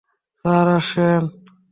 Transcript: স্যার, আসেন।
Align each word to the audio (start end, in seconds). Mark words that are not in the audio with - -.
স্যার, 0.45 0.67
আসেন। 0.77 1.23